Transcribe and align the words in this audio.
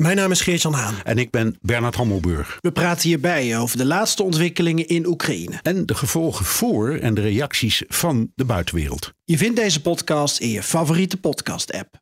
Mijn 0.00 0.16
naam 0.16 0.30
is 0.30 0.40
Geert-Jan 0.40 0.72
Haan. 0.72 0.94
En 1.04 1.18
ik 1.18 1.30
ben 1.30 1.56
Bernard 1.60 1.94
Hammelburg. 1.94 2.58
We 2.60 2.72
praten 2.72 3.08
hierbij 3.08 3.58
over 3.58 3.76
de 3.76 3.84
laatste 3.84 4.22
ontwikkelingen 4.22 4.88
in 4.88 5.06
Oekraïne. 5.06 5.58
En 5.62 5.86
de 5.86 5.94
gevolgen 5.94 6.44
voor 6.44 6.94
en 6.94 7.14
de 7.14 7.20
reacties 7.20 7.82
van 7.88 8.32
de 8.34 8.44
buitenwereld. 8.44 9.12
Je 9.24 9.36
vindt 9.36 9.56
deze 9.56 9.82
podcast 9.82 10.40
in 10.40 10.48
je 10.48 10.62
favoriete 10.62 11.16
podcast-app. 11.16 11.92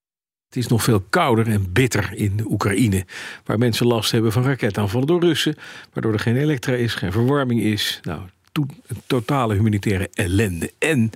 Het 0.48 0.56
is 0.56 0.66
nog 0.66 0.82
veel 0.82 1.00
kouder 1.00 1.48
en 1.48 1.72
bitter 1.72 2.10
in 2.14 2.44
Oekraïne, 2.48 3.06
waar 3.44 3.58
mensen 3.58 3.86
last 3.86 4.10
hebben 4.10 4.32
van 4.32 4.44
raketaanvallen 4.44 5.06
door 5.06 5.20
Russen, 5.20 5.56
waardoor 5.92 6.12
er 6.12 6.20
geen 6.20 6.36
elektra 6.36 6.74
is, 6.74 6.94
geen 6.94 7.12
verwarming 7.12 7.60
is. 7.60 8.00
Nou, 8.02 8.20
een 8.52 9.02
totale 9.06 9.54
humanitaire 9.54 10.08
ellende. 10.12 10.72
En 10.78 11.10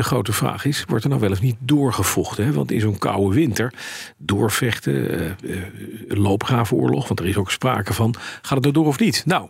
de 0.00 0.06
grote 0.06 0.32
vraag 0.32 0.64
is, 0.64 0.84
wordt 0.88 1.04
er 1.04 1.10
nou 1.10 1.22
wel 1.22 1.30
of 1.30 1.40
niet 1.40 1.56
doorgevochten? 1.58 2.44
Hè? 2.44 2.52
Want 2.52 2.70
in 2.70 2.80
zo'n 2.80 2.98
koude 2.98 3.34
winter, 3.34 3.72
doorvechten, 4.16 4.94
uh, 4.94 5.30
uh, 5.42 5.62
loopgravenoorlog... 6.08 7.08
want 7.08 7.20
er 7.20 7.26
is 7.26 7.36
ook 7.36 7.50
sprake 7.50 7.92
van, 7.92 8.14
gaat 8.42 8.56
het 8.56 8.66
er 8.66 8.72
door 8.72 8.86
of 8.86 8.98
niet? 8.98 9.22
Nou, 9.26 9.48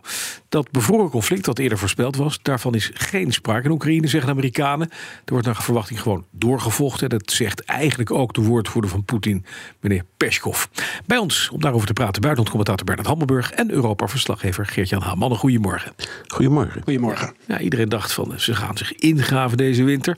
dat 0.49 0.71
bevroren 0.71 1.09
conflict 1.09 1.45
dat 1.45 1.59
eerder 1.59 1.77
voorspeld 1.77 2.15
was... 2.15 2.39
daarvan 2.41 2.75
is 2.75 2.91
geen 2.93 3.31
sprake 3.31 3.65
in 3.65 3.71
Oekraïne, 3.71 4.07
zeggen 4.07 4.29
de 4.29 4.35
Amerikanen. 4.35 4.89
Er 5.25 5.31
wordt 5.31 5.45
naar 5.45 5.61
verwachting 5.61 6.01
gewoon 6.01 6.25
doorgevochten. 6.31 7.09
Dat 7.09 7.31
zegt 7.31 7.63
eigenlijk 7.65 8.11
ook 8.11 8.33
de 8.33 8.41
woordvoerder 8.41 8.91
van 8.91 9.03
Poetin, 9.03 9.45
meneer 9.79 10.03
Peskov. 10.17 10.65
Bij 11.05 11.17
ons, 11.17 11.49
om 11.49 11.61
daarover 11.61 11.87
te 11.87 11.93
praten, 11.93 12.21
buitenlandcommentator 12.21 12.85
Bernard 12.85 13.07
Hammelburg... 13.07 13.51
en 13.51 13.71
Europa-verslaggever 13.71 14.65
Geert-Jan 14.65 15.01
Haan. 15.01 15.35
Goedemorgen. 15.35 15.93
Goedemorgen. 16.27 16.81
Goedemorgen. 16.83 17.33
Ja, 17.47 17.59
iedereen 17.59 17.89
dacht 17.89 18.13
van, 18.13 18.33
ze 18.39 18.55
gaan 18.55 18.77
zich 18.77 18.93
ingraven 18.93 19.57
deze 19.57 19.83
winter 19.83 20.17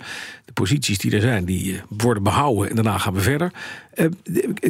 de 0.54 0.62
posities 0.62 0.98
die 0.98 1.12
er 1.12 1.22
zijn, 1.22 1.46
die 1.46 1.76
eh, 1.76 1.82
worden 1.88 2.24
behouden 2.24 2.70
en 2.70 2.76
daarna 2.76 2.98
gaan 2.98 3.14
we 3.14 3.22
verder. 3.22 3.52
Uh, 3.96 4.08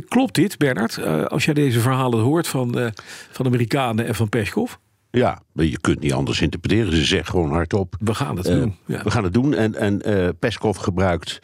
klopt 0.08 0.36
dit, 0.36 0.58
Bernard, 0.58 1.03
als 1.28 1.45
jij 1.45 1.53
deze 1.53 1.80
verhalen 1.80 2.20
hoort 2.20 2.48
van, 2.48 2.92
van 3.31 3.45
Amerikanen 3.45 4.06
en 4.06 4.16
van 4.16 4.30
Peskov? 4.30 4.73
Ja, 5.12 5.42
je 5.53 5.80
kunt 5.80 6.00
niet 6.00 6.14
anders 6.14 6.42
interpreteren. 6.42 6.95
Ze 6.95 7.06
zeggen 7.06 7.28
gewoon 7.28 7.52
hardop. 7.52 7.95
We 8.00 8.14
gaan 8.14 8.38
het 8.38 8.45
doen. 8.45 8.75
Ja. 8.86 9.03
We 9.03 9.12
gaan 9.12 9.23
het 9.23 9.34
doen. 9.34 9.53
En, 9.53 9.75
en 9.75 10.02
Peskov 10.40 10.78
gebruikt 10.78 11.40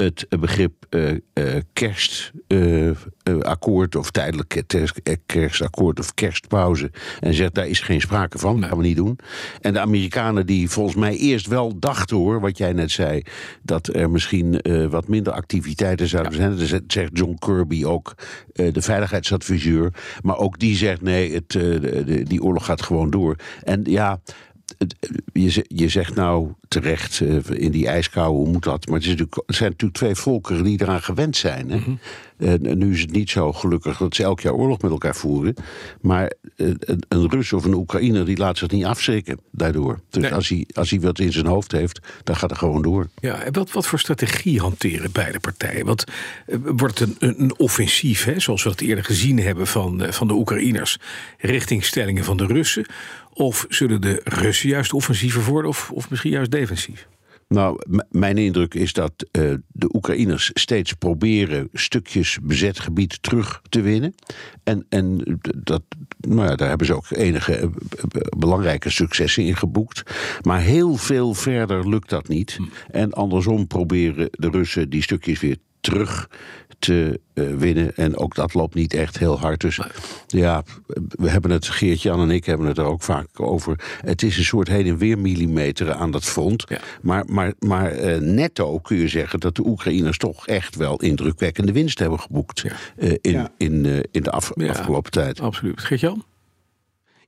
het 0.00 0.26
begrip 0.40 0.72
uh, 0.90 1.10
uh, 1.10 1.18
kerstakkoord 1.72 3.94
uh, 3.94 4.00
of 4.00 4.10
tijdelijk 4.10 4.62
kerstakkoord 5.26 5.98
of 5.98 6.14
kerstpauze 6.14 6.90
en 7.20 7.34
zegt 7.34 7.54
daar 7.54 7.66
is 7.66 7.80
geen 7.80 8.00
sprake 8.00 8.38
van, 8.38 8.58
nee. 8.58 8.68
gaan 8.68 8.78
we 8.78 8.84
niet 8.84 8.96
doen. 8.96 9.18
En 9.60 9.72
de 9.72 9.80
Amerikanen 9.80 10.46
die 10.46 10.70
volgens 10.70 10.96
mij 10.96 11.16
eerst 11.16 11.46
wel 11.46 11.78
dachten 11.78 12.16
hoor, 12.16 12.40
wat 12.40 12.58
jij 12.58 12.72
net 12.72 12.90
zei, 12.90 13.22
dat 13.62 13.94
er 13.94 14.10
misschien 14.10 14.62
wat 14.90 15.08
minder 15.08 15.32
activiteiten 15.32 16.08
zouden 16.08 16.32
ja. 16.32 16.38
zijn. 16.38 16.56
Dat 16.56 16.82
zegt 16.86 17.18
John 17.18 17.36
Kirby 17.38 17.84
ook, 17.84 18.14
de 18.52 18.82
veiligheidsadviseur. 18.82 19.92
Maar 20.22 20.36
ook 20.36 20.58
die 20.58 20.76
zegt 20.76 21.02
nee, 21.02 21.34
het, 21.34 21.50
de, 21.50 22.22
die 22.26 22.42
oorlog 22.42 22.64
gaat 22.64 22.82
gewoon 22.82 23.10
door. 23.10 23.36
En 23.62 23.82
ja, 23.84 24.20
je, 25.32 25.64
je 25.68 25.88
zegt 25.88 26.14
nou 26.14 26.52
terecht 26.68 27.20
uh, 27.20 27.38
in 27.50 27.70
die 27.70 27.88
ijskou, 27.88 28.36
hoe 28.36 28.48
moet 28.48 28.64
dat? 28.64 28.86
Maar 28.86 28.94
het, 28.94 29.04
is 29.04 29.10
natuurlijk, 29.10 29.42
het 29.46 29.56
zijn 29.56 29.70
natuurlijk 29.70 29.98
twee 29.98 30.14
volkeren 30.14 30.64
die 30.64 30.82
eraan 30.82 31.02
gewend 31.02 31.36
zijn. 31.36 31.70
Hè? 31.70 31.76
Mm 31.76 31.82
-hmm. 31.82 31.98
en, 32.66 32.78
nu 32.78 32.92
is 32.92 33.00
het 33.00 33.12
niet 33.12 33.30
zo 33.30 33.52
gelukkig 33.52 33.98
dat 33.98 34.14
ze 34.14 34.22
elk 34.22 34.40
jaar 34.40 34.52
oorlog 34.52 34.80
met 34.82 34.90
elkaar 34.90 35.14
voeren. 35.14 35.54
Maar 36.00 36.32
uh, 36.56 36.68
een, 36.78 37.02
een 37.08 37.30
Rus 37.30 37.52
of 37.52 37.64
een 37.64 37.74
Oekraïner 37.74 38.24
die 38.24 38.36
laat 38.36 38.58
zich 38.58 38.70
niet 38.70 38.84
afschrikken 38.84 39.40
daardoor. 39.50 40.00
Dus 40.10 40.22
nee. 40.22 40.34
als, 40.34 40.48
hij, 40.48 40.66
als 40.74 40.90
hij 40.90 41.00
wat 41.00 41.18
in 41.18 41.32
zijn 41.32 41.46
hoofd 41.46 41.72
heeft, 41.72 42.00
dan 42.24 42.36
gaat 42.36 42.50
het 42.50 42.58
gewoon 42.58 42.82
door. 42.82 43.08
Ja, 43.20 43.42
en 43.42 43.52
wat, 43.52 43.72
wat 43.72 43.86
voor 43.86 43.98
strategie 43.98 44.60
hanteren 44.60 45.12
beide 45.12 45.40
partijen? 45.40 45.86
Want 45.86 46.04
uh, 46.46 46.56
wordt 46.62 46.98
het 46.98 47.16
een, 47.18 47.42
een 47.42 47.58
offensief, 47.58 48.24
hè, 48.24 48.40
zoals 48.40 48.62
we 48.62 48.68
dat 48.68 48.80
eerder 48.80 49.04
gezien 49.04 49.38
hebben 49.38 49.66
van, 49.66 50.06
van 50.10 50.28
de 50.28 50.34
Oekraïners, 50.34 50.98
richting 51.38 51.84
stellingen 51.84 52.24
van 52.24 52.36
de 52.36 52.46
Russen? 52.46 52.86
Of 53.32 53.66
zullen 53.68 54.00
de 54.00 54.20
Russen 54.24 54.68
juist 54.68 54.92
offensiever 54.92 55.44
worden 55.44 55.70
of, 55.70 55.90
of 55.90 56.10
misschien 56.10 56.30
juist 56.30 56.50
defensief? 56.50 57.08
Nou, 57.54 57.80
mijn 58.10 58.38
indruk 58.38 58.74
is 58.74 58.92
dat 58.92 59.12
uh, 59.16 59.54
de 59.68 59.94
Oekraïners 59.94 60.50
steeds 60.54 60.92
proberen 60.92 61.68
stukjes 61.72 62.38
bezet 62.42 62.80
gebied 62.80 63.22
terug 63.22 63.60
te 63.68 63.80
winnen. 63.80 64.14
En, 64.64 64.86
en 64.88 65.38
dat, 65.58 65.82
nou 66.20 66.48
ja, 66.48 66.54
daar 66.54 66.68
hebben 66.68 66.86
ze 66.86 66.94
ook 66.94 67.10
enige 67.10 67.60
uh, 67.60 67.70
belangrijke 68.38 68.90
successen 68.90 69.44
in 69.44 69.56
geboekt. 69.56 70.02
Maar 70.42 70.60
heel 70.60 70.96
veel 70.96 71.34
verder 71.34 71.88
lukt 71.88 72.10
dat 72.10 72.28
niet. 72.28 72.54
Hm. 72.56 72.62
En 72.90 73.12
andersom 73.12 73.66
proberen 73.66 74.28
de 74.30 74.50
Russen 74.50 74.90
die 74.90 75.02
stukjes 75.02 75.40
weer 75.40 75.56
terug 75.80 76.30
te 76.80 77.20
uh, 77.34 77.56
winnen. 77.56 77.96
En 77.96 78.16
ook 78.16 78.34
dat 78.34 78.54
loopt 78.54 78.74
niet 78.74 78.94
echt 78.94 79.18
heel 79.18 79.38
hard. 79.38 79.60
Dus 79.60 79.80
ja, 80.26 80.62
we 81.10 81.30
hebben 81.30 81.50
het, 81.50 81.68
Geert-Jan 81.68 82.20
en 82.20 82.30
ik 82.30 82.44
hebben 82.44 82.66
het 82.66 82.78
er 82.78 82.84
ook 82.84 83.02
vaak 83.02 83.40
over. 83.40 83.80
Het 84.00 84.22
is 84.22 84.38
een 84.38 84.44
soort 84.44 84.68
heen 84.68 84.86
en 84.86 84.96
weer 84.96 85.18
millimeteren 85.18 85.96
aan 85.96 86.10
dat 86.10 86.24
front. 86.24 86.64
Ja. 86.68 86.78
Maar, 87.02 87.24
maar, 87.26 87.52
maar 87.58 87.98
uh, 87.98 88.16
netto 88.16 88.78
kun 88.78 88.96
je 88.96 89.08
zeggen 89.08 89.40
dat 89.40 89.56
de 89.56 89.66
Oekraïners 89.66 90.18
toch 90.18 90.46
echt 90.46 90.76
wel 90.76 90.96
indrukwekkende 91.00 91.72
winst 91.72 91.98
hebben 91.98 92.20
geboekt. 92.20 92.60
Ja. 92.60 92.72
Uh, 92.96 93.14
in, 93.20 93.32
ja. 93.32 93.52
in, 93.56 94.04
in 94.10 94.22
de 94.22 94.30
af, 94.30 94.52
afgelopen 94.56 95.10
tijd. 95.10 95.40
Absoluut. 95.40 95.80
Geert-Jan? 95.80 96.24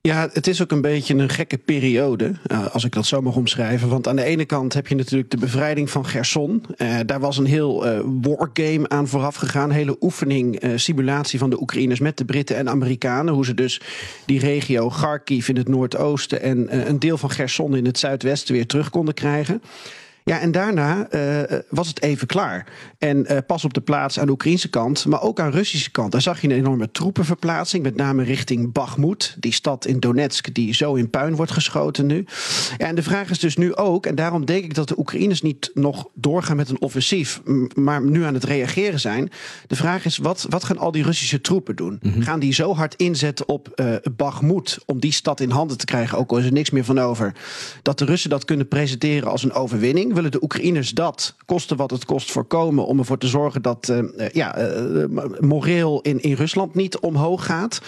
Ja, 0.07 0.29
het 0.33 0.47
is 0.47 0.61
ook 0.61 0.71
een 0.71 0.81
beetje 0.81 1.15
een 1.15 1.29
gekke 1.29 1.57
periode, 1.57 2.31
uh, 2.51 2.67
als 2.67 2.83
ik 2.83 2.91
dat 2.91 3.05
zo 3.05 3.21
mag 3.21 3.35
omschrijven. 3.35 3.89
Want 3.89 4.07
aan 4.07 4.15
de 4.15 4.23
ene 4.23 4.45
kant 4.45 4.73
heb 4.73 4.87
je 4.87 4.95
natuurlijk 4.95 5.31
de 5.31 5.37
bevrijding 5.37 5.89
van 5.89 6.05
Gerson. 6.05 6.65
Uh, 6.77 6.99
daar 7.05 7.19
was 7.19 7.37
een 7.37 7.45
heel 7.45 7.87
uh, 7.87 7.99
wargame 8.21 8.89
aan 8.89 9.07
vooraf 9.07 9.35
gegaan. 9.35 9.71
Hele 9.71 9.97
oefening, 10.01 10.61
simulatie 10.75 11.39
van 11.39 11.49
de 11.49 11.61
Oekraïners 11.61 11.99
met 11.99 12.17
de 12.17 12.25
Britten 12.25 12.55
en 12.55 12.69
Amerikanen. 12.69 13.33
Hoe 13.33 13.45
ze 13.45 13.53
dus 13.53 13.81
die 14.25 14.39
regio 14.39 14.87
Kharkiv 14.87 15.47
in 15.47 15.57
het 15.57 15.67
noordoosten 15.67 16.41
en 16.41 16.87
een 16.89 16.99
deel 16.99 17.17
van 17.17 17.29
Gerson 17.29 17.75
in 17.75 17.85
het 17.85 17.99
zuidwesten 17.99 18.53
weer 18.53 18.67
terug 18.67 18.89
konden 18.89 19.13
krijgen. 19.13 19.61
Ja, 20.23 20.39
en 20.39 20.51
daarna 20.51 21.07
uh, 21.13 21.59
was 21.69 21.87
het 21.87 22.01
even 22.01 22.27
klaar. 22.27 22.67
En 22.97 23.25
uh, 23.31 23.37
pas 23.47 23.65
op 23.65 23.73
de 23.73 23.81
plaats 23.81 24.19
aan 24.19 24.25
de 24.25 24.31
Oekraïnse 24.31 24.69
kant, 24.69 25.05
maar 25.05 25.21
ook 25.21 25.39
aan 25.39 25.51
de 25.51 25.57
Russische 25.57 25.91
kant. 25.91 26.11
Daar 26.11 26.21
zag 26.21 26.41
je 26.41 26.47
een 26.47 26.55
enorme 26.55 26.91
troepenverplaatsing, 26.91 27.83
met 27.83 27.95
name 27.95 28.23
richting 28.23 28.71
Bakhmut. 28.71 29.35
Die 29.39 29.53
stad 29.53 29.85
in 29.85 29.99
Donetsk 29.99 30.53
die 30.53 30.73
zo 30.73 30.93
in 30.93 31.09
puin 31.09 31.35
wordt 31.35 31.51
geschoten 31.51 32.05
nu. 32.05 32.25
En 32.77 32.95
de 32.95 33.03
vraag 33.03 33.29
is 33.29 33.39
dus 33.39 33.57
nu 33.57 33.75
ook, 33.75 34.05
en 34.05 34.15
daarom 34.15 34.45
denk 34.45 34.63
ik 34.63 34.73
dat 34.73 34.87
de 34.87 34.99
Oekraïners 34.99 35.41
niet 35.41 35.71
nog 35.73 36.07
doorgaan 36.13 36.55
met 36.55 36.69
een 36.69 36.81
offensief, 36.81 37.41
maar 37.73 38.01
nu 38.01 38.23
aan 38.23 38.33
het 38.33 38.43
reageren 38.43 38.99
zijn. 38.99 39.29
De 39.67 39.75
vraag 39.75 40.05
is, 40.05 40.17
wat, 40.17 40.45
wat 40.49 40.63
gaan 40.63 40.77
al 40.77 40.91
die 40.91 41.03
Russische 41.03 41.41
troepen 41.41 41.75
doen? 41.75 41.99
Mm 42.01 42.11
-hmm. 42.11 42.21
Gaan 42.21 42.39
die 42.39 42.53
zo 42.53 42.75
hard 42.75 42.95
inzetten 42.95 43.47
op 43.47 43.71
uh, 43.75 43.95
Bakhmut 44.15 44.77
om 44.85 44.99
die 44.99 45.11
stad 45.11 45.39
in 45.39 45.49
handen 45.49 45.77
te 45.77 45.85
krijgen, 45.85 46.17
ook 46.17 46.31
al 46.31 46.37
is 46.37 46.45
er 46.45 46.51
niks 46.51 46.69
meer 46.69 46.85
van 46.85 46.99
over, 46.99 47.35
dat 47.81 47.97
de 47.97 48.05
Russen 48.05 48.29
dat 48.29 48.45
kunnen 48.45 48.67
presenteren 48.67 49.31
als 49.31 49.43
een 49.43 49.53
overwinning? 49.53 50.12
Willen 50.13 50.31
de 50.31 50.43
Oekraïners 50.43 50.91
dat, 50.91 51.35
koste 51.45 51.75
wat 51.75 51.91
het 51.91 52.05
kost, 52.05 52.31
voorkomen 52.31 52.85
om 52.85 52.99
ervoor 52.99 53.17
te 53.17 53.27
zorgen 53.27 53.61
dat 53.61 53.89
uh, 53.91 54.29
ja, 54.29 54.57
uh, 54.59 55.05
moreel 55.39 56.01
in, 56.01 56.21
in 56.21 56.33
Rusland 56.33 56.75
niet 56.75 56.99
omhoog 56.99 57.45
gaat? 57.45 57.81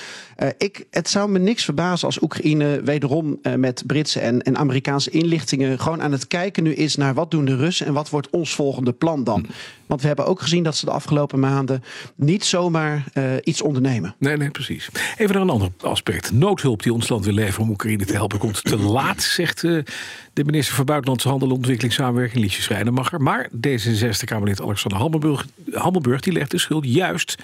Ik, 0.58 0.86
het 0.90 1.10
zou 1.10 1.30
me 1.30 1.40
niks 1.40 1.64
verbazen 1.64 2.08
als 2.08 2.22
Oekraïne 2.22 2.82
wederom 2.82 3.40
met 3.58 3.84
Britse 3.88 4.20
en, 4.20 4.42
en 4.42 4.58
Amerikaanse 4.58 5.10
inlichtingen 5.10 5.80
gewoon 5.80 6.02
aan 6.02 6.12
het 6.12 6.28
kijken 6.28 6.64
nu 6.64 6.74
is 6.74 6.96
naar 6.96 7.14
wat 7.14 7.32
doen 7.32 7.46
de 7.46 7.56
Russen 7.56 7.86
en 7.86 7.94
wat 7.94 8.10
wordt 8.10 8.30
ons 8.30 8.56
volgende 8.56 8.94
plan 8.94 9.24
dan. 9.24 9.46
Want 9.88 10.02
we 10.02 10.08
hebben 10.08 10.26
ook 10.26 10.42
gezien 10.42 10.64
dat 10.64 10.76
ze 10.76 10.86
de 10.86 10.92
afgelopen 10.92 11.40
maanden 11.40 11.84
niet 12.16 12.46
zomaar 12.46 13.04
uh, 13.14 13.24
iets 13.44 13.62
ondernemen. 13.62 14.16
Nee, 14.20 14.38
nee, 14.38 14.50
precies. 14.50 14.90
Even 15.18 15.34
naar 15.34 15.44
een 15.44 15.50
ander 15.50 15.70
aspect. 15.82 16.32
Noodhulp 16.32 16.84
die 16.84 16.94
ons 16.94 17.10
land 17.10 17.26
wil 17.26 17.34
leveren 17.34 17.62
om 17.62 17.70
Oekraïne 17.70 18.06
te 18.06 18.14
helpen 18.14 18.40
komt 18.40 18.64
te 18.64 18.78
laat, 18.98 19.24
zegt 19.24 19.62
de 19.62 20.44
minister 20.46 20.76
van 20.76 20.86
Buitenlandse 20.86 21.30
Handel 21.30 21.48
en 21.48 21.56
Ontwikkelingssamenwerking, 21.56 22.44
Liesje 22.44 22.62
Schrijnemacher. 22.62 23.22
Maar 23.22 23.50
D66-Kamerlid 23.50 24.62
Alexander 24.62 25.00
Hammelburg, 25.00 25.46
Hammelburg 25.72 26.22
die 26.22 26.34
legt 26.34 26.52
de 26.52 26.60
schuld 26.60 26.86
juist 26.86 27.36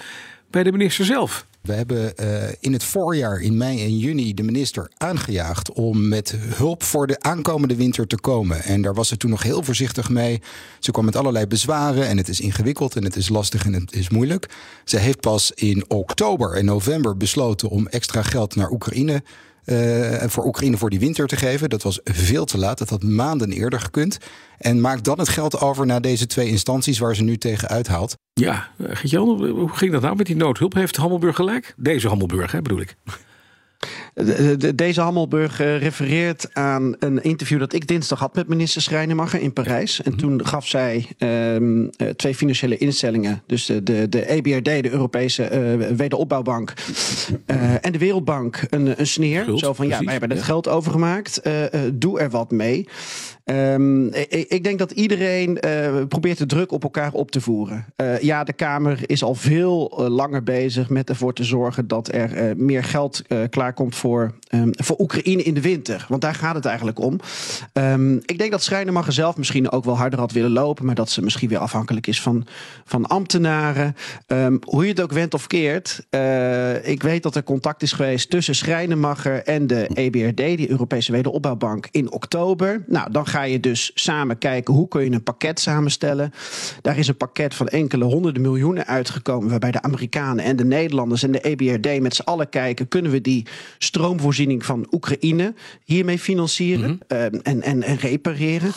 bij 0.49 0.63
de 0.63 0.71
minister 0.71 1.05
zelf. 1.05 1.45
We 1.61 1.73
hebben 1.73 2.13
uh, 2.19 2.43
in 2.59 2.73
het 2.73 2.83
voorjaar, 2.83 3.39
in 3.39 3.57
mei 3.57 3.83
en 3.83 3.97
juni, 3.97 4.33
de 4.33 4.43
minister 4.43 4.91
aangejaagd 4.97 5.71
om 5.71 6.07
met 6.07 6.35
hulp 6.37 6.83
voor 6.83 7.07
de 7.07 7.19
aankomende 7.19 7.75
winter 7.75 8.07
te 8.07 8.19
komen. 8.19 8.63
En 8.63 8.81
daar 8.81 8.93
was 8.93 9.07
ze 9.07 9.17
toen 9.17 9.29
nog 9.29 9.43
heel 9.43 9.63
voorzichtig 9.63 10.09
mee. 10.09 10.41
Ze 10.79 10.91
kwam 10.91 11.05
met 11.05 11.15
allerlei 11.15 11.47
bezwaren 11.47 12.07
en 12.07 12.17
het 12.17 12.27
is 12.27 12.39
ingewikkeld 12.39 12.95
en 12.95 13.03
het 13.03 13.15
is 13.15 13.29
lastig 13.29 13.65
en 13.65 13.73
het 13.73 13.93
is 13.93 14.09
moeilijk. 14.09 14.49
Ze 14.85 14.97
heeft 14.97 15.19
pas 15.19 15.51
in 15.51 15.85
oktober 15.87 16.53
en 16.53 16.65
november 16.65 17.17
besloten 17.17 17.69
om 17.69 17.87
extra 17.87 18.21
geld 18.21 18.55
naar 18.55 18.71
Oekraïne 18.71 19.23
uh, 19.65 20.23
voor 20.27 20.45
Oekraïne 20.45 20.77
voor 20.77 20.89
die 20.89 20.99
winter 20.99 21.27
te 21.27 21.35
geven. 21.35 21.69
Dat 21.69 21.83
was 21.83 21.99
veel 22.03 22.45
te 22.45 22.57
laat. 22.57 22.77
Dat 22.77 22.89
had 22.89 23.03
maanden 23.03 23.51
eerder 23.51 23.79
gekund. 23.79 24.17
En 24.57 24.81
maakt 24.81 25.03
dan 25.03 25.19
het 25.19 25.29
geld 25.29 25.59
over 25.59 25.85
naar 25.85 26.01
deze 26.01 26.27
twee 26.27 26.47
instanties 26.47 26.99
waar 26.99 27.15
ze 27.15 27.23
nu 27.23 27.37
tegen 27.37 27.67
uithaalt. 27.67 28.17
Ja, 28.33 28.69
Gert-Jan, 28.77 29.45
hoe 29.49 29.69
ging 29.69 29.91
dat 29.91 30.01
nou 30.01 30.15
met 30.15 30.25
die 30.25 30.35
noodhulp? 30.35 30.73
Heeft 30.73 30.95
Hammelburg 30.95 31.35
gelijk? 31.35 31.73
Deze 31.77 32.07
Hammelburg, 32.07 32.51
hè, 32.51 32.61
bedoel 32.61 32.79
ik. 32.79 32.95
Deze 34.75 35.01
Hammelburg 35.01 35.59
eh, 35.59 35.77
refereert 35.77 36.49
aan 36.53 36.95
een 36.99 37.23
interview 37.23 37.59
dat 37.59 37.73
ik 37.73 37.87
dinsdag 37.87 38.19
had 38.19 38.35
met 38.35 38.47
minister 38.47 38.81
Schrijnemacher 38.81 39.41
in 39.41 39.53
Parijs. 39.53 40.01
En 40.01 40.15
toen 40.15 40.45
gaf 40.45 40.67
zij 40.67 41.07
um, 41.17 41.89
twee 42.15 42.35
financiële 42.35 42.77
instellingen, 42.77 43.43
dus 43.45 43.65
de, 43.65 43.83
de, 43.83 44.09
de 44.09 44.25
EBRD, 44.25 44.65
de 44.83 44.91
Europese 44.91 45.77
uh, 45.79 45.87
Wederopbouwbank, 45.95 46.73
uh, 47.47 47.85
en 47.85 47.91
de 47.91 47.97
Wereldbank, 47.97 48.61
een, 48.69 48.99
een 48.99 49.07
sneer. 49.07 49.45
Zo 49.55 49.73
van 49.73 49.87
ja, 49.87 49.99
wij 49.99 50.11
hebben 50.11 50.29
het 50.29 50.43
geld 50.43 50.67
overgemaakt, 50.67 51.41
doe 51.93 52.19
er 52.19 52.29
wat 52.29 52.51
mee. 52.51 52.87
Um, 53.45 54.13
ik, 54.13 54.45
ik, 54.47 54.63
denk 54.63 54.79
dat 54.79 54.91
iedereen 54.91 55.59
probeert 56.07 56.37
de 56.37 56.45
druk 56.45 56.71
op 56.71 56.83
elkaar 56.83 57.13
op 57.13 57.31
te 57.31 57.41
voeren. 57.41 57.85
Ja, 58.21 58.43
de 58.43 58.53
Kamer 58.53 58.99
is 59.05 59.23
al 59.23 59.35
veel 59.35 60.03
langer 60.09 60.43
bezig 60.43 60.89
met 60.89 61.09
ervoor 61.09 61.33
te 61.33 61.43
zorgen 61.43 61.87
dat 61.87 62.13
er 62.13 62.53
meer 62.57 62.83
geld 62.83 63.21
klaarkomt 63.49 63.95
voor, 64.01 64.31
um, 64.49 64.69
voor 64.71 64.99
Oekraïne 64.99 65.43
in 65.43 65.53
de 65.53 65.61
winter. 65.61 66.05
Want 66.09 66.21
daar 66.21 66.35
gaat 66.35 66.55
het 66.55 66.65
eigenlijk 66.65 66.99
om. 66.99 67.19
Um, 67.73 68.15
ik 68.25 68.37
denk 68.37 68.51
dat 68.51 68.63
Schrijnemacher 68.63 69.13
zelf 69.13 69.37
misschien 69.37 69.71
ook 69.71 69.83
wel 69.83 69.97
harder 69.97 70.19
had 70.19 70.31
willen 70.31 70.51
lopen, 70.51 70.85
maar 70.85 70.95
dat 70.95 71.09
ze 71.09 71.21
misschien 71.21 71.49
weer 71.49 71.57
afhankelijk 71.57 72.07
is 72.07 72.21
van, 72.21 72.45
van 72.85 73.05
ambtenaren. 73.05 73.95
hoe 74.65 74.83
je 74.83 74.89
het 74.89 75.01
ook 75.01 75.11
went 75.11 75.33
of 75.33 75.47
keert. 75.47 76.07
ik 76.83 77.03
weet 77.03 77.23
dat 77.23 77.35
er 77.35 77.43
contact 77.43 77.81
is 77.81 77.91
geweest 77.91 78.29
tussen 78.29 78.55
Schrijnemacher 78.55 79.43
en 79.43 79.67
de 79.67 79.87
EBRD, 79.93 80.37
die 80.37 80.69
Europese 80.69 81.11
Wederopbouwbank, 81.11 81.87
in 81.91 82.11
oktober. 82.11 82.83
Nou, 82.87 83.11
dan 83.11 83.27
ga 83.27 83.43
je 83.43 83.59
dus 83.59 83.91
samen 83.93 84.37
kijken 84.37 84.73
hoe 84.73 84.87
kun 84.87 85.03
je 85.03 85.11
een 85.11 85.23
pakket 85.23 85.59
samenstellen. 85.59 86.33
Daar 86.81 86.97
is 86.97 87.07
een 87.07 87.17
pakket 87.17 87.53
van 87.53 87.67
enkele 87.67 88.05
honderden 88.05 88.41
miljoenen 88.41 88.87
uitgekomen, 88.87 89.49
waarbij 89.49 89.71
de 89.71 89.81
Amerikanen 89.81 90.45
en 90.45 90.55
de 90.55 90.65
Nederlanders 90.65 91.23
en 91.23 91.31
de 91.31 91.41
EBRD 91.41 92.01
met 92.01 92.15
z'n 92.15 92.21
allen 92.21 92.49
kijken: 92.49 92.87
kunnen 92.87 93.11
we 93.11 93.21
die 93.21 93.45
stroomvoorziening 93.91 94.65
van 94.65 94.87
Oekraïne 94.91 95.53
hiermee 95.83 96.19
financieren 96.19 96.89
mm 96.89 96.99
en, 97.43 97.61
en, 97.61 97.83
en 97.83 97.95
repareren? 97.95 98.71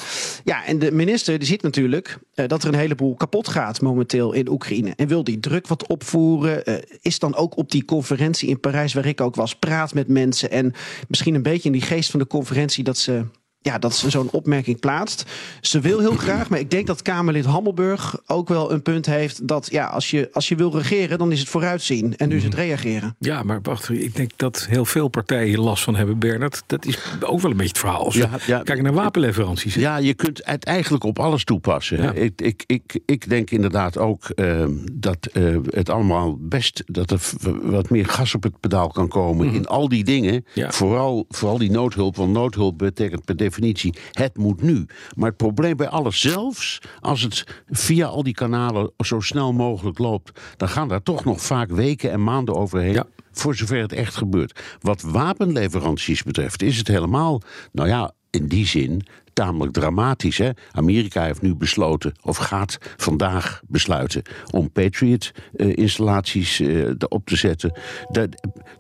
Ja, 0.44 0.64
en 0.66 0.78
de 0.78 0.93
minister 0.93 1.38
die 1.38 1.49
ziet 1.49 1.62
natuurlijk 1.62 2.19
uh, 2.34 2.46
dat 2.46 2.62
er 2.62 2.69
een 2.69 2.78
heleboel 2.78 3.14
kapot 3.14 3.49
gaat 3.49 3.81
momenteel 3.81 4.32
in 4.32 4.49
Oekraïne 4.49 4.93
en 4.96 5.08
wil 5.08 5.25
die 5.25 5.40
druk 5.40 5.66
wat 5.66 5.87
opvoeren. 5.87 6.62
Uh, 6.69 6.75
is 7.00 7.19
dan 7.19 7.34
ook 7.34 7.56
op 7.56 7.70
die 7.70 7.84
conferentie 7.84 8.49
in 8.49 8.61
Parijs, 8.61 8.93
waar 8.93 9.06
ik 9.06 9.20
ook 9.20 9.34
was, 9.34 9.56
praat 9.56 9.94
met 9.94 10.08
mensen 10.08 10.50
en 10.50 10.72
misschien 11.08 11.34
een 11.34 11.43
beetje 11.43 11.69
in 11.69 11.72
die 11.72 11.82
geest 11.82 12.11
van 12.11 12.20
de 12.20 12.26
conferentie 12.26 12.84
dat 12.84 12.99
ze 12.99 13.25
ja, 13.64 13.78
dat 13.78 13.94
ze 13.94 14.11
zo'n 14.11 14.28
opmerking 14.31 14.81
plaatst. 14.81 15.25
Ze 15.61 15.81
wil 15.81 15.99
heel 15.99 16.16
graag, 16.16 16.49
maar 16.49 16.58
ik 16.58 16.70
denk 16.70 16.87
dat 16.87 17.02
Kamerlid 17.02 17.44
Hammelburg 17.44 18.16
ook 18.26 18.49
wel 18.49 18.72
een 18.72 18.82
punt 18.82 19.06
heeft 19.06 19.49
dat 19.49 19.69
ja, 19.70 19.87
als 19.87 20.11
je, 20.11 20.28
als 20.32 20.49
je 20.49 20.55
wil 20.55 20.76
regeren, 20.76 21.19
dan 21.19 21.32
is 21.32 21.38
het 21.38 21.49
vooruitzien 21.49 22.16
en 22.16 22.28
nu 22.28 22.37
is 22.37 22.43
het 22.43 22.52
mhm. 22.52 22.62
reageren. 22.62 23.16
Ja, 23.19 23.43
maar 23.43 23.58
wacht, 23.62 23.90
ik 23.90 24.16
denk 24.16 24.31
dat 24.37 24.66
heel 24.69 24.84
veel 24.84 25.08
partijen 25.08 25.58
last 25.58 25.82
van 25.82 25.96
hebben, 25.96 26.19
Bernard. 26.19 26.62
Dat 26.66 26.87
is 26.87 26.99
ook 27.20 27.40
wel 27.40 27.50
een 27.50 27.56
beetje 27.56 27.72
het 27.72 27.78
verhaal. 27.78 28.12
Ja, 28.46 28.62
Kijk 28.62 28.82
naar 28.82 28.93
wapenleveranties. 28.93 29.75
Ja, 29.75 29.96
je 29.96 30.14
kunt 30.14 30.40
het 30.44 30.64
eigenlijk 30.64 31.05
op 31.05 31.19
alles 31.19 31.44
toepassen. 31.44 32.22
Ik, 32.22 32.43
ik, 32.43 32.64
ik, 32.66 33.00
ik 33.06 33.28
denk 33.28 33.50
inderdaad 33.50 33.99
ook 33.99 34.31
uh, 34.37 34.64
dat 34.93 35.28
uh, 35.32 35.56
het 35.66 35.90
allemaal 35.90 36.37
best 36.40 36.82
dat 36.87 37.11
er 37.11 37.20
wat 37.62 37.90
meer 37.90 38.06
gas 38.06 38.34
op 38.34 38.43
het 38.43 38.61
pedaal 38.61 38.88
kan 38.88 39.08
komen 39.08 39.46
mm 39.46 39.52
in 39.55 39.66
al 39.66 39.88
die 39.88 40.05
dingen. 40.05 40.44
Ja. 40.55 40.72
Vooral, 40.72 41.25
vooral 41.28 41.58
die 41.58 41.70
noodhulp, 41.70 42.16
want 42.16 42.32
noodhulp 42.32 42.78
betekent 42.78 43.25
per 43.25 43.37
definitie 43.55 43.95
het 44.12 44.37
moet 44.37 44.62
nu. 44.62 44.87
Maar 45.17 45.29
het 45.29 45.37
probleem 45.37 45.77
bij 45.77 45.89
alles, 45.89 46.21
zelfs 46.21 46.83
als 47.01 47.23
het 47.23 47.45
via 47.71 48.06
al 48.06 48.23
die 48.23 48.35
kanalen 48.35 48.93
zo 48.99 49.21
snel 49.21 49.53
mogelijk 49.53 49.99
loopt, 49.99 50.41
dan 50.56 50.69
gaan 50.69 50.89
daar 50.89 51.03
toch 51.03 51.25
nog 51.25 51.43
vaak 51.43 51.71
weken 51.71 52.11
en 52.11 52.25
maanden 52.25 52.55
overheen. 52.55 53.05
Voor 53.33 53.55
zover 53.55 53.81
het 53.81 53.93
echt 53.93 54.17
gebeurt. 54.17 54.61
Wat 54.81 55.03
wapenleveranties 55.03 56.23
betreft, 56.23 56.62
is 56.62 56.77
het 56.77 56.89
helemaal, 56.89 57.43
nou 57.73 57.89
ja, 57.89 58.12
in 58.31 58.49
die 58.49 58.67
zin 58.67 59.06
tamelijk 59.35 59.73
dramatisch. 59.73 60.39
Hè? 60.39 60.51
Amerika 60.73 61.25
heeft 61.25 61.43
nu 61.43 61.55
besloten, 61.55 62.13
of 62.23 62.37
gaat 62.37 62.79
vandaag 62.97 63.63
besluiten, 63.69 64.23
om 64.51 64.71
Patriot-installaties 64.71 66.61
uh, 66.61 66.77
uh, 66.77 66.93
op 67.09 67.27
te 67.27 67.37
zetten. 67.37 67.73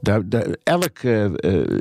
Da, 0.00 0.22
elk 0.62 1.02
uh, 1.02 1.26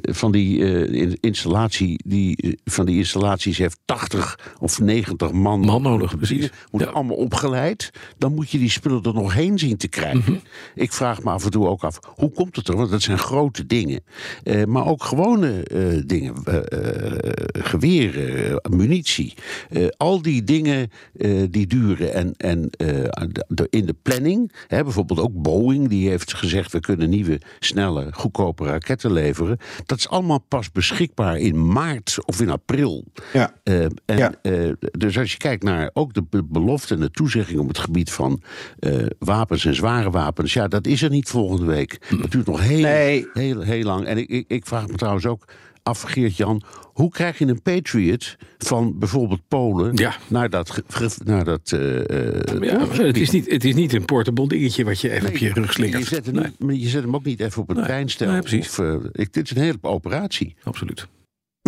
van, 0.01 0.31
die, 0.31 1.19
installatie, 1.19 1.99
die, 2.05 2.59
van 2.63 2.85
die 2.85 2.97
installaties 2.97 3.57
heeft 3.57 3.79
80 3.85 4.53
of 4.59 4.79
90 4.79 5.31
man, 5.31 5.59
man 5.59 5.81
nodig. 5.81 6.17
Precies. 6.17 6.49
Worden 6.71 6.87
ja. 6.87 6.93
allemaal 6.93 7.17
opgeleid. 7.17 7.91
Dan 8.17 8.33
moet 8.33 8.49
je 8.49 8.57
die 8.57 8.69
spullen 8.69 9.03
er 9.03 9.13
nog 9.13 9.33
heen 9.33 9.59
zien 9.59 9.77
te 9.77 9.87
krijgen. 9.87 10.17
Mm 10.17 10.25
-hmm. 10.25 10.41
Ik 10.75 10.93
vraag 10.93 11.23
me 11.23 11.31
af 11.31 11.43
en 11.43 11.51
toe 11.51 11.67
ook 11.67 11.83
af, 11.83 11.99
hoe 12.15 12.31
komt 12.31 12.55
het 12.55 12.67
er? 12.67 12.75
Want 12.75 12.89
dat 12.89 13.01
zijn 13.01 13.17
grote 13.17 13.65
dingen. 13.65 14.03
maar 14.67 14.85
ook 14.85 15.03
gewone 15.03 15.63
dingen. 16.05 16.33
geweren, 17.53 18.61
munitie. 18.69 19.33
Uh, 19.69 19.87
al 19.97 20.21
die 20.21 20.43
dingen 20.43 20.91
uh, 21.15 21.43
die 21.49 21.67
duren. 21.67 22.13
En, 22.13 22.33
en 22.37 22.69
de, 23.47 23.67
in 23.69 23.85
de 23.85 23.95
planning, 24.01 24.51
hè, 24.67 24.83
bijvoorbeeld 24.83 25.19
ook 25.19 25.41
Boeing, 25.41 25.87
die 25.87 26.09
heeft 26.09 26.33
gezegd: 26.33 26.71
we 26.71 26.79
kunnen 26.79 27.09
nieuwe, 27.09 27.41
snelle, 27.59 28.07
goedkope 28.11 28.65
raketten 28.65 29.13
leveren. 29.13 29.57
Dat 29.85 29.97
is 29.97 30.09
allemaal 30.09 30.39
pas 30.47 30.71
beschikbaar 30.71 31.37
in 31.37 31.71
maart 31.71 32.17
of 32.25 32.41
in 32.41 32.49
april. 32.49 33.05
Ja. 33.33 33.53
en, 33.63 34.01
ja. 34.05 34.33
dus 34.91 35.17
als 35.17 35.31
je 35.31 35.37
kijkt 35.37 35.63
naar 35.63 35.89
ook 35.93 36.13
de 36.13 36.43
belofte 36.43 36.93
en 36.93 36.99
de 36.99 37.11
toezegging 37.11 37.59
op 37.59 37.67
het 37.67 37.77
gebied 37.77 38.11
van 38.11 38.41
wapens 39.19 39.65
en 39.65 39.75
zware 39.75 40.09
wapens, 40.09 40.53
ja, 40.53 40.67
dat 40.67 40.87
is 40.87 41.01
er 41.01 41.09
niet 41.09 41.29
volgende 41.29 41.65
week. 41.65 41.99
Dat 42.21 42.31
duurt 42.31 42.45
nog 42.45 42.61
heel, 42.61 42.81
nee. 42.81 43.27
heel, 43.33 43.61
heel 43.61 43.83
lang. 43.83 44.05
En 44.05 44.17
ik, 44.17 44.29
ik, 44.29 44.45
ik 44.47 44.65
vraag 44.65 44.87
me 44.87 44.95
trouwens 44.95 45.25
ook 45.25 45.45
af, 45.83 46.01
Geert-Jan, 46.01 46.61
hoe 46.83 47.09
krijg 47.09 47.37
je 47.37 47.45
een 47.45 47.61
Patriot 47.61 48.35
van 48.57 48.99
bijvoorbeeld 48.99 49.41
Polen 49.47 49.95
ja. 49.95 50.15
naar 50.27 50.49
dat... 50.49 50.83
Naar 51.23 51.43
dat 51.43 51.71
uh, 51.75 52.05
ja, 52.61 52.87
het, 52.87 53.17
is 53.17 53.29
niet, 53.29 53.51
het 53.51 53.63
is 53.63 53.75
niet 53.75 53.93
een 53.93 54.05
portable 54.05 54.47
dingetje 54.47 54.83
wat 54.83 55.01
je 55.01 55.09
even 55.09 55.23
nee, 55.23 55.31
op 55.31 55.37
je 55.37 55.53
rug 55.53 55.73
slingert. 55.73 55.99
Je 55.99 56.15
zet, 56.15 56.25
hem, 56.25 56.53
nee. 56.57 56.79
je 56.79 56.87
zet 56.87 57.03
hem 57.03 57.15
ook 57.15 57.23
niet 57.23 57.39
even 57.39 57.61
op 57.61 57.69
een 57.69 57.75
nee. 57.75 58.05
Nee, 58.19 58.39
precies. 58.39 58.67
Of, 58.67 58.77
uh, 58.77 58.95
dit 59.11 59.37
is 59.37 59.51
een 59.55 59.61
hele 59.61 59.77
operatie. 59.81 60.55
Absoluut. 60.63 61.07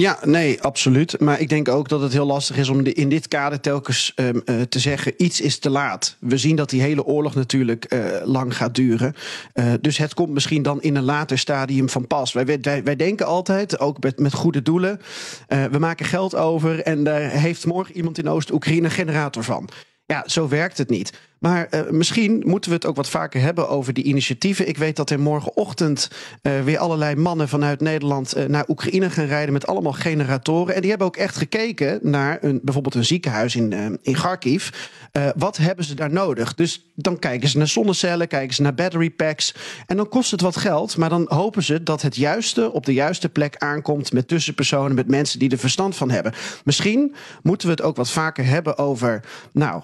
Ja, 0.02 0.20
nee, 0.24 0.62
absoluut. 0.62 1.20
Maar 1.20 1.40
ik 1.40 1.50
denk 1.50 1.70
ook 1.70 1.90
dat 1.90 2.02
het 2.02 2.12
heel 2.12 2.26
lastig 2.26 2.58
is 2.58 2.70
om 2.70 2.86
in 2.86 3.10
dit 3.10 3.28
kader 3.28 3.62
telkens 3.62 4.12
um, 4.16 4.42
uh, 4.46 4.62
te 4.62 4.80
zeggen: 4.80 5.14
iets 5.18 5.42
is 5.42 5.60
te 5.60 5.70
laat. 5.70 6.18
We 6.20 6.38
zien 6.38 6.56
dat 6.56 6.70
die 6.70 6.82
hele 6.82 7.06
oorlog 7.06 7.36
natuurlijk 7.36 7.94
uh, 7.94 8.06
lang 8.24 8.58
gaat 8.58 8.76
duren. 8.76 9.16
Uh, 9.54 9.74
dus 9.82 9.98
het 9.98 10.14
komt 10.14 10.30
misschien 10.30 10.62
dan 10.62 10.82
in 10.82 10.96
een 10.96 11.04
later 11.04 11.38
stadium 11.38 11.90
van 11.90 12.08
pas. 12.08 12.34
Wij, 12.34 12.46
wij, 12.62 12.84
wij 12.84 12.96
denken 12.96 13.26
altijd, 13.26 13.80
ook 13.80 14.04
met, 14.04 14.20
met 14.20 14.34
goede 14.34 14.62
doelen: 14.62 15.00
we 15.48 15.80
maken 15.80 16.06
geld 16.06 16.36
over 16.36 16.82
en 16.82 17.04
daar 17.04 17.30
heeft 17.30 17.66
morgen 17.66 17.96
iemand 17.96 18.18
in 18.18 18.30
Oost-Oekraïne 18.30 18.86
een 18.86 18.92
generator 18.92 19.44
van. 19.44 19.70
Ja, 20.06 20.24
zo 20.26 20.48
werkt 20.48 20.78
het 20.78 20.90
niet. 20.90 21.14
Maar 21.40 21.68
uh, 21.72 21.90
misschien 21.90 22.44
moeten 22.46 22.70
we 22.70 22.76
het 22.76 22.86
ook 22.86 22.96
wat 22.96 23.10
vaker 23.10 23.42
hebben 23.42 23.70
over 23.70 23.94
die 23.94 24.04
initiatieven. 24.04 24.68
Ik 24.68 24.78
weet 24.78 24.96
dat 24.96 25.10
er 25.10 25.20
morgenochtend 25.20 26.10
uh, 26.42 26.62
weer 26.64 26.78
allerlei 26.78 27.16
mannen 27.16 27.50
vanuit 27.50 27.82
Nederland 27.82 28.38
uh, 28.38 28.46
naar 28.46 28.66
Oekraïne 28.68 29.10
gaan 29.10 29.26
rijden 29.26 29.54
met 29.54 29.68
allemaal 29.68 29.94
generatoren. 29.94 30.76
En 30.76 30.82
die 30.82 30.90
hebben 30.90 31.08
ook 31.08 31.18
echt 31.18 31.38
gekeken 31.38 32.00
naar 32.02 32.38
een, 32.42 32.60
bijvoorbeeld 32.64 32.96
een 32.96 33.06
ziekenhuis 33.06 33.56
in, 33.56 34.00
in 34.02 34.14
Kharkiv. 34.14 34.70
wat 35.36 35.58
hebben 35.58 35.86
ze 35.86 35.96
daar 35.96 36.12
nodig? 36.12 36.56
Dus 36.56 36.86
dan 36.96 37.20
kijken 37.20 37.50
ze 37.50 37.58
naar 37.58 37.68
zonnecellen, 37.68 38.28
kijken 38.28 38.56
ze 38.56 38.62
naar 38.62 38.74
battery 38.74 39.10
packs. 39.10 39.56
En 39.86 39.98
dan 39.98 40.10
kost 40.10 40.32
het 40.32 40.42
wat 40.42 40.58
geld, 40.58 40.98
maar 40.98 41.10
dan 41.10 41.26
hopen 41.28 41.64
ze 41.64 41.84
dat 41.84 42.02
het 42.02 42.16
juiste 42.16 42.72
op 42.72 42.86
de 42.86 42.94
juiste 42.94 43.30
plek 43.30 43.56
aankomt 43.58 44.14
met 44.14 44.28
tussenpersonen, 44.28 44.96
met 44.96 45.08
mensen 45.08 45.40
die 45.40 45.50
er 45.50 45.58
verstand 45.58 45.96
van 45.96 46.10
hebben. 46.10 46.34
Misschien 46.64 47.16
moeten 47.44 47.68
we 47.68 47.74
het 47.74 47.84
ook 47.84 47.96
wat 47.96 48.10
vaker 48.10 48.46
hebben 48.46 48.78
over, 48.78 49.24
nou, 49.52 49.82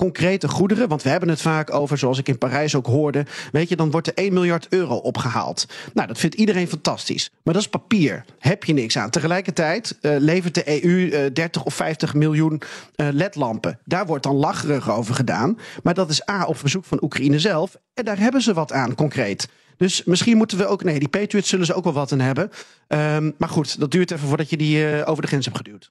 concrete 0.00 0.48
goederen. 0.48 0.88
Want 0.88 1.02
we 1.02 1.08
hebben 1.08 1.28
het 1.28 1.40
vaak 1.40 1.74
over, 1.74 1.98
zoals 1.98 2.18
ik 2.18 2.28
in 2.28 2.38
Parijs 2.38 2.74
ook 2.74 2.86
hoorde. 2.86 3.26
Weet 3.52 3.68
je, 3.68 3.76
dan 3.76 3.90
wordt 3.90 4.06
er 4.06 4.14
1 4.14 4.32
miljard 4.32 4.66
euro 4.68 4.96
opgehaald. 4.96 5.66
Nou, 5.94 6.08
dat 6.08 6.18
vindt 6.18 6.36
iedereen 6.36 6.68
fantastisch. 6.68 7.30
Maar 7.42 7.54
dat 7.54 7.62
is 7.62 7.68
papier. 7.68 8.24
Heb 8.38 8.64
je 8.64 8.72
niks 8.72 8.98
aan. 8.98 9.10
Tegelijkertijd 9.10 9.98
uh, 10.02 10.16
levert 10.18 10.54
de 10.54 10.84
EU 10.84 10.90
uh, 10.90 11.18
30 11.32 11.64
of 11.64 11.74
50 11.74 12.14
miljoen 12.14 12.62
uh, 12.96 13.08
ledlampen. 13.12 13.78
Daar 13.84 14.06
wordt 14.06 14.22
dan 14.22 14.36
lacherig 14.36 14.90
over 14.90 15.14
gedaan. 15.14 15.58
Maar 15.82 15.94
dat 15.94 16.10
is 16.10 16.28
A, 16.28 16.44
op 16.44 16.56
verzoek 16.56 16.84
van 16.84 17.02
Oekraïne 17.02 17.38
zelf. 17.38 17.76
En 17.94 18.04
daar 18.04 18.18
hebben 18.18 18.42
ze 18.42 18.52
wat 18.52 18.72
aan, 18.72 18.94
concreet. 18.94 19.48
Dus 19.76 20.04
misschien 20.04 20.36
moeten 20.36 20.58
we 20.58 20.66
ook. 20.66 20.84
Nee, 20.84 20.98
die 20.98 21.08
Patriots 21.08 21.48
zullen 21.48 21.66
ze 21.66 21.74
ook 21.74 21.84
wel 21.84 21.92
wat 21.92 22.12
aan 22.12 22.20
hebben. 22.20 22.50
Um, 22.88 23.34
maar 23.38 23.48
goed, 23.48 23.80
dat 23.80 23.90
duurt 23.90 24.10
even 24.10 24.28
voordat 24.28 24.50
je 24.50 24.56
die 24.56 24.78
uh, 24.78 25.02
over 25.04 25.22
de 25.22 25.28
grens 25.28 25.44
hebt 25.44 25.56
geduwd. 25.56 25.90